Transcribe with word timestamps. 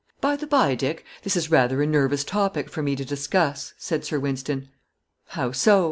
"By 0.19 0.35
the 0.35 0.47
by, 0.47 0.73
Dick, 0.73 1.05
this 1.21 1.37
is 1.37 1.51
rather 1.51 1.79
a 1.79 1.85
nervous 1.85 2.23
topic 2.23 2.71
for 2.71 2.81
me 2.81 2.95
to 2.95 3.05
discuss," 3.05 3.75
said 3.77 4.03
Sir 4.03 4.17
Wynston. 4.19 4.67
"How 5.25 5.51
so?" 5.51 5.79